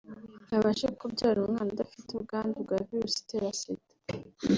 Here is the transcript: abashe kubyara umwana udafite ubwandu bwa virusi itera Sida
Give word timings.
abashe 0.57 0.87
kubyara 0.99 1.37
umwana 1.45 1.69
udafite 1.71 2.09
ubwandu 2.13 2.53
bwa 2.63 2.77
virusi 2.87 3.17
itera 3.23 3.49
Sida 3.59 3.93